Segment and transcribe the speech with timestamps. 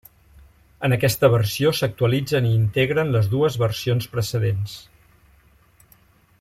[0.87, 4.77] En aquesta versió s'actualitzen i integren les dues versions precedents.